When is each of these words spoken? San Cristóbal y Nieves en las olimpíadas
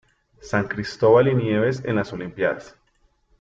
San 0.41 0.67
Cristóbal 0.67 1.27
y 1.31 1.35
Nieves 1.35 1.83
en 1.85 1.95
las 1.97 2.11
olimpíadas 2.11 2.75